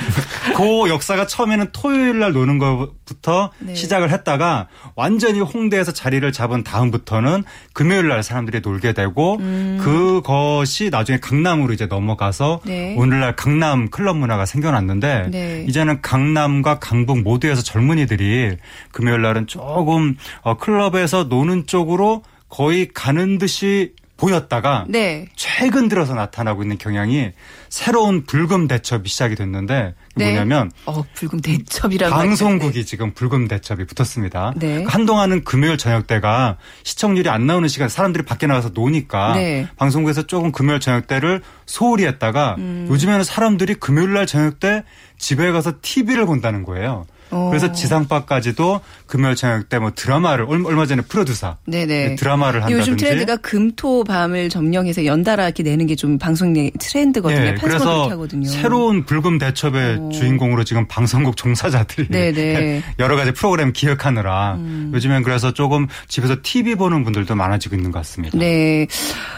[0.56, 3.74] 그 역사가 처음에는 토요일 날 노는 것부터 네.
[3.74, 9.38] 시작을 했다가 완전히 홍대에서 자리를 잡은 다음부터는 금요일 날 사람들이 놀게 되고
[9.80, 12.94] 그것이 나중에 강남으로 이제 넘어가서 네.
[12.98, 15.64] 오늘날 강남 클럽 문화가 생겨났는데 네.
[15.68, 18.56] 이제는 강남과 강북 모두에서 젊은이들이
[18.90, 25.26] 금요일 날은 조금 어, 클럽에서 노는 쪽으로 거의 가는 듯이 보였다가 네.
[25.34, 27.32] 최근 들어서 나타나고 있는 경향이
[27.68, 30.24] 새로운 불금 대첩이 시작이 됐는데 네.
[30.26, 34.54] 뭐냐면 어, 불금 대첩이라고 방송국이 지금 불금 대첩이 붙었습니다.
[34.56, 34.84] 네.
[34.86, 39.66] 한동안은 금요일 저녁 때가 시청률이 안 나오는 시간 사람들이 밖에 나가서 노니까 네.
[39.76, 42.86] 방송국에서 조금 금요일 저녁 때를 소홀히 했다가 음.
[42.88, 44.84] 요즘에는 사람들이 금요일 날 저녁 때
[45.18, 47.04] 집에 가서 TV를 본다는 거예요.
[47.30, 47.48] 어.
[47.50, 52.14] 그래서 지상파까지도 금요일 저녁 때 뭐 드라마를 얼마, 전에 프로듀사 네네.
[52.16, 57.40] 드라마를 한다든지 요즘 트렌드가 금토 밤을 점령해서 연달아 이렇게 내는 게 좀 방송 내- 트렌드거든요.
[57.40, 58.48] 예, 편성을 그래서 하거든요.
[58.48, 60.08] 새로운 불금 대첩의 어.
[60.12, 62.56] 주인공으로 지금 방송국 종사자들이 네네.
[62.58, 62.82] 음.
[62.98, 64.58] 여러 가지 프로그램 기획하느라
[64.92, 68.36] 요즘엔 그래서 조금 집에서 TV 보는 분들도 많아지고 있는 것 같습니다.
[68.38, 68.86] 네.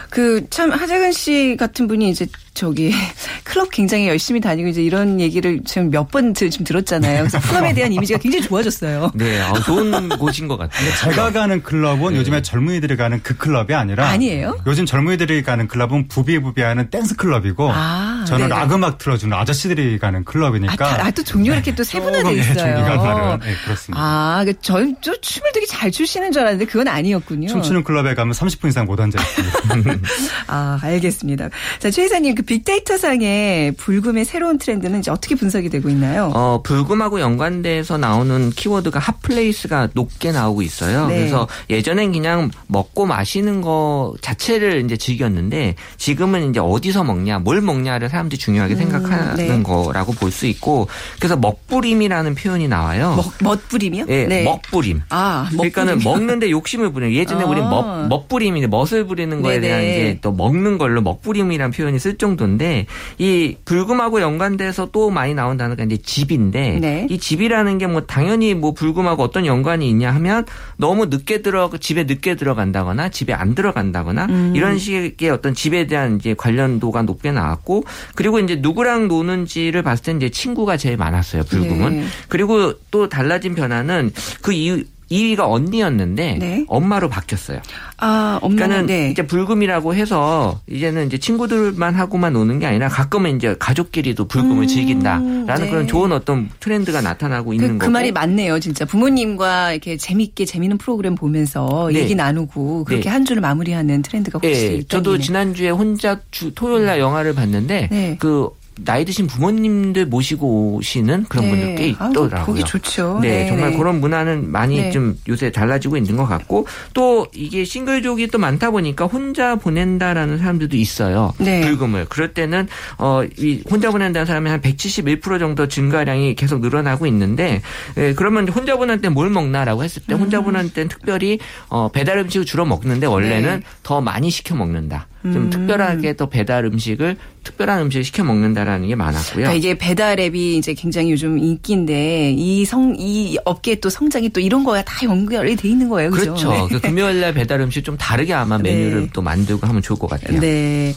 [0.09, 2.91] 그 참 하재근 씨 같은 분이 이제 저기
[3.43, 7.19] 클럽 굉장히 열심히 다니고 이제 이런 얘기를 지금 몇 번 지금 들었잖아요.
[7.27, 9.11] 그래서 클럽에 대한 이미지가 굉장히 좋아졌어요.
[9.15, 10.93] 네, 아, 좋은 곳인 것 같아요.
[10.95, 14.09] 제가 가는 클럽은 요즘에 젊은이들이 가는 그 클럽이 아니라 네.
[14.13, 14.59] 아니에요?
[14.67, 18.59] 요즘 젊은이들이 가는 클럽은 부비부비하는 댄스 클럽이고 아, 저는 네네.
[18.61, 22.39] 락 음악 틀어주는 아저씨들이 가는 클럽이니까 아, 다- 아, 또 종류가 이렇게 또 세분화돼 예,
[22.39, 22.55] 있어요.
[22.55, 24.01] 종류가 다른 네, 그렇습니다.
[24.03, 27.47] 아, 그 저, 저 춤을 되게 잘 추시는 줄 알았는데 그건 아니었군요.
[27.47, 29.93] 춤추는 클럽에 가면 30분 이상 못 앉아 있습니다.
[30.47, 31.49] 아, 알겠습니다.
[31.79, 36.31] 자, 최 이사님, 그 빅데이터 상의 불금의 새로운 트렌드는 이제 어떻게 분석이 되고 있나요?
[36.33, 41.07] 어, 불금하고 연관 돼서 나오는 키워드가 hot place가 높게 나오고 있어요.
[41.07, 41.17] 네.
[41.17, 48.07] 그래서 예전엔 그냥 먹고 마시는 거 자체를 이제 즐겼는데 지금은 이제 어디서 먹냐, 뭘 먹냐를
[48.07, 49.63] 사람들이 중요하게 생각하는 네.
[49.63, 50.87] 거라고 볼 수 있고
[51.19, 53.15] 그래서 먹부림이라는 표현이 나와요.
[53.15, 54.05] 먹, 멋부림이요?
[54.09, 55.01] 예, 먹부림.
[55.09, 56.13] 아, 그러니까는 먹부림이요?
[56.13, 57.47] 먹는데 욕심을 부리는 예전에 아.
[57.47, 59.67] 우리 먹 먹부림인데 멋을 부리는 거에 네네.
[59.67, 62.85] 대한 이제 또 먹는 걸로 먹부림이라는 표현이 쓸 정도인데
[63.17, 67.07] 이 불금하고 연관돼서 또 많이 나온 단어가 이제 집인데 네.
[67.09, 67.17] 이
[67.57, 72.35] 집이라는 게 뭐 당연히 뭐 불금하고 어떤 연관이 있냐 하면 너무 늦게 들어 집에 늦게
[72.35, 74.53] 들어간다거나 집에 안 들어간다거나 음.
[74.55, 80.11] 이런 식의 어떤 집에 대한 이제 관련도가 높게 나왔고 그리고 이제 누구랑 노는지를 봤을 때
[80.11, 82.05] 이제 친구가 제일 많았어요 불금은 네.
[82.27, 86.65] 그리고 또 달라진 변화는 그 이유 2위가 언니였는데 네.
[86.67, 87.59] 엄마로 바뀌었어요.
[87.97, 89.11] 아, 엄마는 그러니까는 네.
[89.11, 94.67] 이제 불금이라고 해서 이제는 이제 친구들만 하고만 노는 게 아니라 가끔은 이제 가족끼리도 불금을 음,
[94.67, 95.69] 즐긴다라는 네.
[95.69, 97.91] 그런 좋은 어떤 트렌드가 나타나고 있는 그, 그 거고.
[97.91, 98.85] 말이 맞네요, 진짜.
[98.85, 101.99] 부모님과 이렇게 재밌게 재밌는 프로그램 보면서 네.
[102.01, 103.09] 얘기 나누고 그렇게 네.
[103.09, 108.17] 한 주를 마무리하는 트렌드가 혹시 예, 저도 지난주에 혼자 주, 토요일 날 영화를 봤는데 네.
[108.19, 108.49] 그
[108.83, 112.45] 나이 드신 부모님들 모시고 오시는 그런 분들 꽤 아, 있더라고요.
[112.45, 113.19] 보기 좋죠.
[113.21, 114.91] 네, 정말 그런 문화는 많이 네.
[114.91, 120.77] 좀 요새 달라지고 있는 것 같고 또 이게 싱글족이 또 많다 보니까 혼자 보낸다라는 사람들도
[120.77, 121.33] 있어요.
[121.39, 121.61] 네.
[121.61, 122.05] 불금을.
[122.09, 127.61] 그럴 때는 어 이 혼자 보낸다는 사람이 한 171% 정도 증가량이 계속 늘어나고 있는데
[127.97, 132.17] 예, 그러면 혼자 보낼 때 뭘 먹나라고 했을 때 혼자 보낼 때는 특별히 어 배달
[132.19, 133.65] 음식을 주로 먹는데 원래는 네.
[133.83, 135.07] 더 많이 시켜 먹는다.
[135.33, 135.49] 좀 음.
[135.49, 139.45] 특별하게 또 배달 음식을 특별한 음식을 시켜 먹는다라는 게 많았고요.
[139.45, 144.39] 그러니까 이게 배달 앱이 이제 굉장히 요즘 인기인데 이 성 이 업계 또 성장이 또
[144.39, 146.09] 이런 거야 다 연결이 돼 있는 거예요.
[146.11, 146.33] 그죠?
[146.33, 146.51] 그렇죠.
[146.51, 146.67] 네.
[146.69, 148.73] 그 금요일 날 배달 음식 좀 다르게 아마 네.
[148.73, 150.39] 메뉴를 또 만들고 하면 좋을 것 같아요.
[150.39, 150.93] 네.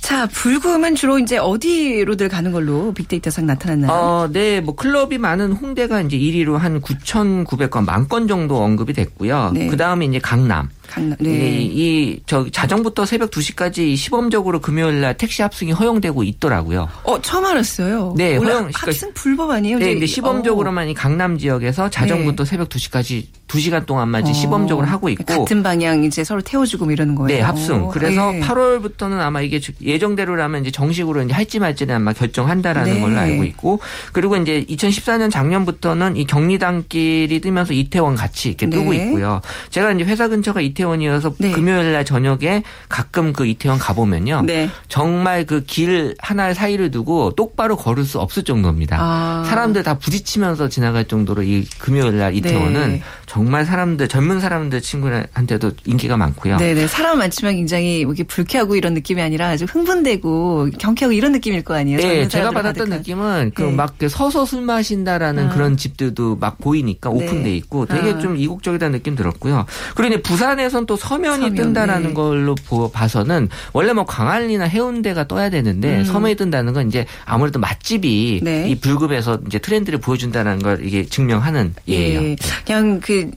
[0.00, 3.92] 자, 불금은 주로 이제 어디로들 가는 걸로 빅데이터상 나타났나요?
[3.92, 9.50] 어, 네, 뭐 클럽이 많은 홍대가 이제 1위로 한 9,900건 만 건 정도 언급이 됐고요.
[9.54, 9.66] 네.
[9.68, 10.68] 그 다음에 이제 강남.
[10.90, 11.16] 강남.
[11.20, 11.58] 이, 네.
[11.62, 16.88] 이, 저, 자정부터 새벽 2시까지 시범적으로 금요일 날 택시 합승이 허용되고 있더라고요.
[17.04, 18.14] 어, 처음 알았어요.
[18.16, 19.78] 네, 허용- 그러니까 합승 불법 아니에요?
[19.78, 20.06] 네, 근데 어.
[20.06, 24.32] 시범적으로만 이 강남 지역에서 자정부터 새벽 2시까지 2시간 동안만 어.
[24.32, 25.24] 시범적으로 하고 있고.
[25.24, 27.28] 같은 방향 이제 서로 태워주고 뭐 이러는 거예요.
[27.36, 27.88] 네, 합승.
[27.88, 28.40] 그래서 네.
[28.40, 33.00] 8월부터는 아마 이게 예정대로라면 이제 정식으로 이제 할지 말지는 아마 결정한다라는 네.
[33.00, 33.80] 걸로 알고 있고
[34.12, 39.04] 그리고 이제 2014년 작년부터는 이 경리단길이 뜨면서 이태원 같이 이렇게 뜨고 네.
[39.06, 39.40] 있고요.
[39.70, 41.50] 제가 이제 회사 근처가 이태원 이어서 네.
[41.52, 44.42] 금요일 날 저녁에 가끔 그 이태원 가보면요.
[44.46, 44.68] 네.
[44.88, 48.96] 정말 그 길 하나 사이를 두고 똑바로 걸을 수 없을 정도입니다.
[48.98, 49.44] 아.
[49.46, 53.02] 사람들 다 부딪히면서 지나갈 정도로 이 금요일 날 이태원은 네.
[53.26, 56.56] 정말 사람들 젊은 사람들 친구한테도 인기가 많고요.
[56.56, 56.86] 네네.
[56.88, 61.74] 사람 많지만 굉장히 뭐 이렇게 불쾌하고 이런 느낌이 아니라 아주 흥분되고 경쾌하고 이런 느낌일 거
[61.74, 61.98] 아니에요.
[61.98, 62.98] 네, 제가 받았던 가득한.
[62.98, 63.72] 느낌은 그 네.
[63.72, 65.54] 막 서서 술 마신다라는 아.
[65.54, 67.16] 그런 집들도 막 보이니까 네.
[67.16, 68.18] 오픈돼 있고 되게 아.
[68.18, 69.66] 좀 이국적이다는 느낌 들었고요.
[69.94, 72.14] 그리고 이제 부산에 선 또 서면이 서면, 뜬다라는 네.
[72.14, 76.04] 걸로 보- 봐서는 원래 뭐 광안리나 해운대가 떠야 되는데 음.
[76.04, 78.68] 서면이 뜬다는 건 이제 아무래도 맛집이 네.
[78.70, 82.22] 이 불급에서 이제 트렌드를 보여준다는 걸 이게 증명하는 예예요.
[82.22, 82.36] 예.
[82.64, 83.30] 그냥 그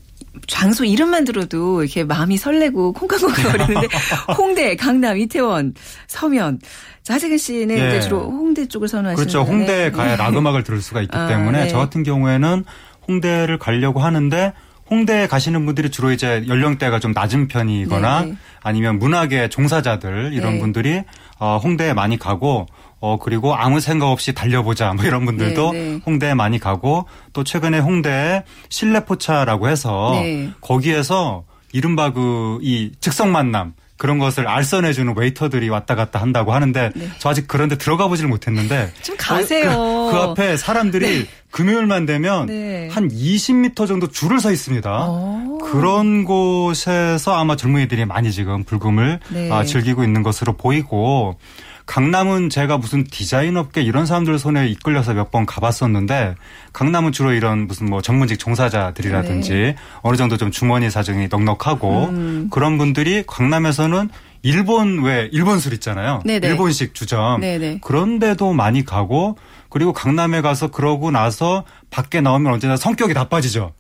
[0.48, 3.88] 장소 이름만 들어도 이렇게 마음이 설레고 콩깍콩깍 거리는데
[4.38, 5.74] 홍대, 강남, 이태원,
[6.08, 6.60] 서면.
[7.04, 7.88] 자, 하재근 씨는 예.
[7.90, 9.42] 이제 주로 홍대 쪽을 선호하시는 그렇죠.
[9.42, 11.68] 홍대에 가야 락 음악을 들을 수가 있기 아, 때문에 네.
[11.68, 12.64] 저 같은 경우에는
[13.08, 14.54] 홍대를 가려고 하는데
[14.90, 18.38] 홍대에 가시는 분들이 주로 이제 연령대가 좀 낮은 편이거나 네, 네.
[18.62, 20.60] 아니면 문학의 종사자들 이런 네.
[20.60, 21.04] 분들이
[21.40, 22.68] 어, 홍대에 많이 가고
[23.00, 26.00] 어 그리고 아무 생각 없이 달려보자 뭐 이런 분들도 네, 네.
[26.06, 30.52] 홍대에 많이 가고 또 최근에 홍대에 실내포차라고 해서 네.
[30.62, 31.44] 거기에서
[31.74, 37.48] 이른바 그 이 즉석 만남 그런 것을 알선해주는 웨이터들이 왔다 갔다 한다고 하는데 저 아직
[37.48, 39.02] 그런데 들어가 보질 못했는데 네.
[39.02, 39.70] 좀 가세요.
[39.70, 42.90] 그, 그 앞에 사람들이 금요일만 되면 네.
[42.92, 44.90] 한 20m 정도 줄을 서 있습니다.
[44.92, 45.58] 어.
[45.62, 49.52] 그런 곳에서 아마 젊은이들이 많이 지금 불금을 네.
[49.52, 51.38] 아, 즐기고 있는 것으로 보이고
[51.86, 56.36] 강남은 제가 무슨 디자인 업계 이런 사람들 손에 이끌려서 몇 번 가봤었는데
[56.74, 62.18] 강남은 주로 이런 무슨 뭐 전문직 종사자들이라든지 어느 정도 좀 주머니 사정이 넉넉하고 네.
[62.18, 62.48] 음.
[62.52, 64.10] 그런 분들이 강남에서는
[64.44, 66.22] 일본 왜 일본 술 있잖아요.
[66.26, 66.48] 네네.
[66.48, 67.80] 일본식 주점 네네.
[67.82, 69.38] 그런데도 많이 가고
[69.70, 73.74] 그리고 강남에 가서 그러고 나서 밖에 나오면 언제나 성격이 나빠지죠.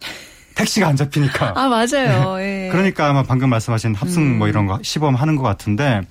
[0.55, 1.53] 택시가 안 잡히니까.
[1.55, 2.37] 아, 맞아요.
[2.39, 2.69] 예.
[2.71, 6.01] 그러니까 아마 방금 말씀하신 합승 뭐 이런 거 시범 하는 것 같은데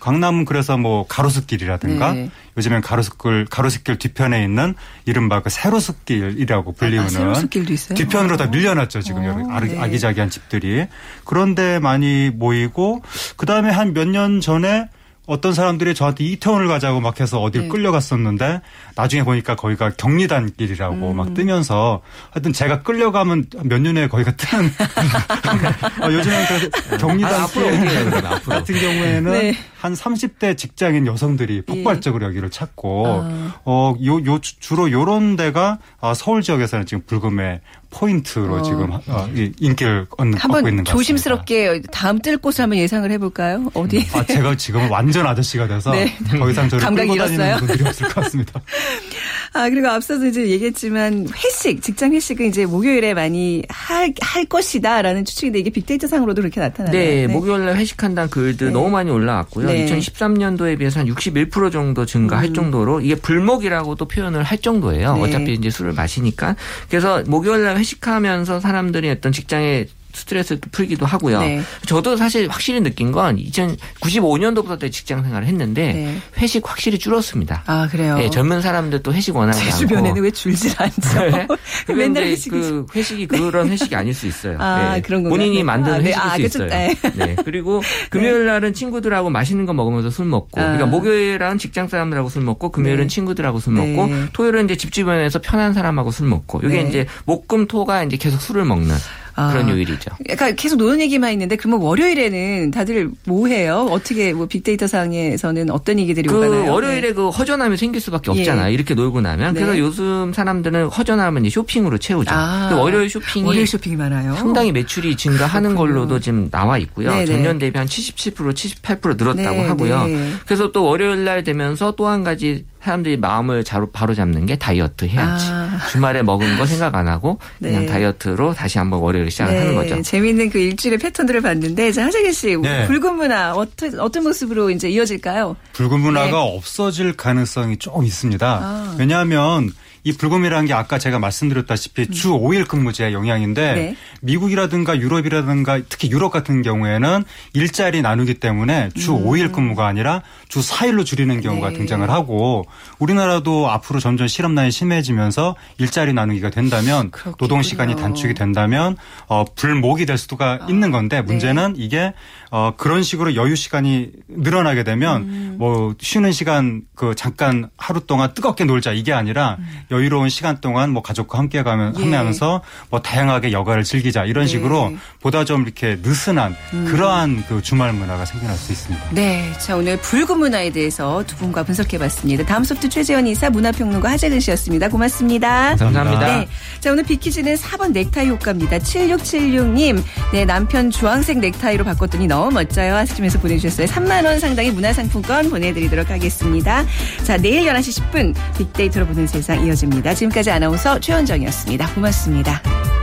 [0.00, 2.30] 강남은 그래서 뭐 가로수길이라든가 네.
[2.56, 7.96] 요즘엔 가로수길 가로수길 뒤편에 있는 이른바 그 세로수길이라고 불리우는 아, 세로수길도 있어요?
[7.96, 9.80] 뒤편으로 다 밀려났죠 지금 여러 어, 아기- 네.
[9.80, 10.86] 아기자기한 집들이
[11.24, 13.02] 그런데 많이 모이고
[13.36, 14.88] 그 다음에 한 몇 년 전에
[15.26, 17.68] 어떤 사람들이 저한테 이태원을 가자고 막 해서 어딜 네.
[17.68, 18.60] 끌려갔었는데
[18.96, 21.16] 나중에 보니까 거기가 경리단길이라고 음.
[21.16, 22.00] 막 뜨면서
[22.32, 24.66] 하여튼 제가 끌려가면 몇 년에 거기가 뜨는
[26.02, 28.56] 어, 요즘은 그 아, 경리단길 앞으로 어디예요, 그러면 앞으로?
[28.56, 29.54] 같은 경우에는 네.
[29.78, 33.54] 한 30대 직장인 여성들이 폭발적으로 여기를 찾고 아.
[33.64, 37.60] 어, 요, 요, 주- 주로 요런 데가 아, 서울 지역에서는 지금 불금의
[37.92, 38.62] 포인트로 어.
[38.62, 40.92] 지금 어, 이 인기를 얻는, 한번 있는 것 같습니다.
[40.92, 43.70] 조심스럽게 다음 뜰 곳을 한번 예상을 해볼까요?
[43.74, 44.06] 어디?
[44.12, 46.16] 아, 제가 지금 완전 아저씨가 돼서 네.
[46.28, 47.56] 더 이상 저를 다니는 잃었어요?
[47.58, 48.60] 분들이 없을 것 같습니다.
[49.54, 55.58] 아, 그리고 앞서도 이제 얘기했지만 회식, 직장 회식은 이제 목요일에 많이 할, 할 것이다라는 추측인데
[55.58, 56.92] 이게 빅데이터 상으로도 그렇게 나타나요.
[56.92, 58.72] 네, 목요일날 회식한다는 글들 네.
[58.72, 59.66] 너무 많이 올라왔고요.
[59.66, 59.86] 네.
[59.86, 62.54] 2013년도에 비해서 한 61% 정도 증가할 음.
[62.54, 65.16] 정도로 이게 불목이라고도 표현을 할 정도예요.
[65.16, 65.20] 네.
[65.20, 66.56] 어차피 이제 술을 마시니까.
[66.88, 71.40] 그래서 목요일날 회식하면서 사람들이 어떤 직장에 스트레스를 또 풀기도 하고요.
[71.40, 71.62] 네.
[71.86, 76.18] 저도 사실 확실히 느낀 건 2095년도부터 직장 생활을 했는데 네.
[76.38, 77.64] 회식 확실히 줄었습니다.
[77.66, 78.16] 아, 그래요.
[78.16, 81.30] 네, 젊은 사람들 또 회식 원하는 제거 주변에는 왜 줄질 않죠?
[81.30, 81.46] 네.
[81.88, 82.86] 맨날 이제 회식이죠.
[82.86, 84.56] 그 회식이 그런 회식이 아닐 수 있어요.
[84.60, 85.00] 아, 네.
[85.00, 85.38] 그런 건가요?
[85.38, 85.62] 본인이 네.
[85.62, 86.04] 만드는 아, 네.
[86.04, 86.64] 회식일 아, 수 그쵸.
[86.64, 86.68] 있어요.
[86.68, 86.94] 네.
[87.14, 87.36] 네.
[87.44, 90.64] 그리고 금요일 날은 친구들하고 맛있는 거 먹으면서 술 먹고, 아.
[90.64, 93.08] 그러니까 목요일은 직장 사람들하고 술 먹고, 금요일은 네.
[93.08, 94.26] 친구들하고 술 먹고, 네.
[94.32, 96.88] 토요일은 이제 집 주변에서 편한 사람하고 술 먹고, 이게 네.
[96.88, 98.94] 이제 목금 토가 이제 계속 술을 먹는
[99.34, 99.70] 그런 아.
[99.70, 100.10] 요일이죠.
[100.28, 103.88] 약간 계속 노는 얘기만 있는데 그러면 월요일에는 다들 뭐 해요?
[103.90, 106.72] 어떻게 뭐 빅데이터 상에서는 어떤 얘기들이 그 오가나요?
[106.72, 107.12] 월요일에 네.
[107.14, 108.38] 그 허전함이 생길 수밖에 예.
[108.40, 108.72] 없잖아요.
[108.72, 109.54] 이렇게 놀고 나면.
[109.54, 109.78] 그래서 네.
[109.80, 112.30] 요즘 사람들은 허전함은 쇼핑으로 채우죠.
[112.32, 112.68] 아.
[112.70, 114.34] 그 월요일 쇼핑이 월요일 쇼핑이 많아요.
[114.36, 115.94] 상당히 매출이 증가하는 그렇군요.
[115.94, 117.10] 걸로도 지금 나와 있고요.
[117.10, 117.26] 네네.
[117.26, 120.06] 전년 대비 한 77%, 78% 늘었다고 네, 하고요.
[120.06, 120.32] 네.
[120.46, 125.04] 그래서 또 월요일 날 되면서 또 한 가지 사람들이 마음을 자로 바로 잡는 게 다이어트
[125.04, 125.46] 해야지.
[125.48, 125.78] 아.
[125.90, 127.86] 주말에 먹은 거 생각 안 하고 그냥 네.
[127.86, 130.02] 다이어트로 다시 한번 월요일 시작을 하는 거죠.
[130.02, 132.86] 재미있는 그 일주일의 패턴들을 봤는데, 자, 하재기 씨, 네.
[132.86, 135.56] 붉은 문화 어떤, 어떤 모습으로 이제 이어질까요?
[135.74, 136.56] 붉은 문화가 네.
[136.56, 138.46] 없어질 가능성이 좀 있습니다.
[138.46, 138.96] 아.
[138.98, 139.70] 왜냐하면
[140.04, 143.74] 이 불금이라는 게 아까 제가 말씀드렸다시피 주 5일 근무제 영향인데 음.
[143.76, 143.96] 네.
[144.20, 151.04] 미국이라든가 유럽이라든가 특히 유럽 같은 경우에는 일자리 나누기 때문에 주 5일 근무가 아니라 주 4일로
[151.04, 151.72] 줄이는 경우가 음.
[151.72, 151.78] 네.
[151.78, 152.64] 등장을 하고
[152.98, 157.36] 우리나라도 앞으로 점점 실업난이 심해지면서 일자리 나누기가 된다면 그렇겠군요.
[157.36, 158.96] 노동 시간이 단축이 된다면
[159.28, 162.12] 어 불목이 될 수가 있는 건데 문제는 이게
[162.50, 165.54] 어 그런 식으로 여유 시간이 늘어나게 되면 음.
[165.58, 169.58] 뭐 쉬는 시간 그 잠깐 하루 동안 뜨겁게 놀자 이게 아니라
[169.92, 172.02] 여유로운 시간 동안 뭐 가족과 함께 가면 예.
[172.02, 174.50] 함께하면서 뭐 다양하게 여가를 즐기자 이런 네.
[174.50, 176.56] 식으로 보다 좀 이렇게 느슨한
[176.88, 179.04] 그러한 그 주말 문화가 생겨날 수 있습니다.
[179.10, 179.52] 네.
[179.58, 182.44] 자, 오늘 붉은 문화에 대해서 두 분과 분석해 봤습니다.
[182.44, 184.88] 다음 소프트 최재원 이사 문화평론가 하재근 씨였습니다.
[184.88, 185.76] 고맙습니다.
[185.76, 186.26] 감사합니다.
[186.26, 186.48] 네.
[186.80, 188.78] 자, 오늘 비키즈는 4번 넥타이 효과입니다.
[188.78, 190.02] 7676님.
[190.32, 192.94] 네, 남편 주황색 넥타이로 바꿨더니 너무 멋져요.
[192.96, 193.86] 하시면서 보내주셨어요.
[193.86, 196.84] 3만 원 상당의 문화상품권 보내드리도록 하겠습니다.
[197.24, 199.81] 자, 내일 11시 10분 빅데이터로 보는 세상 이어집니다.
[200.14, 201.94] 지금까지 아나운서 최원정이었습니다.
[201.94, 203.01] 고맙습니다.